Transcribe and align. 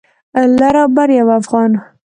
لر 0.59 0.75
او 0.83 0.89
لر 0.97 1.09
یو 1.19 1.27
افغان 1.39 1.71